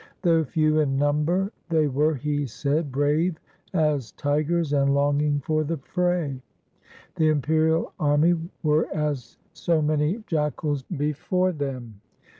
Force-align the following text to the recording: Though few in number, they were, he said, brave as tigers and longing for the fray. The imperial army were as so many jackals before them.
Though 0.23 0.43
few 0.43 0.79
in 0.79 0.97
number, 0.97 1.51
they 1.69 1.85
were, 1.85 2.15
he 2.15 2.47
said, 2.47 2.91
brave 2.91 3.37
as 3.71 4.13
tigers 4.13 4.73
and 4.73 4.95
longing 4.95 5.41
for 5.41 5.63
the 5.63 5.77
fray. 5.77 6.41
The 7.17 7.29
imperial 7.29 7.93
army 7.99 8.33
were 8.63 8.87
as 8.91 9.37
so 9.53 9.79
many 9.79 10.23
jackals 10.25 10.81
before 10.81 11.51
them. 11.51 12.01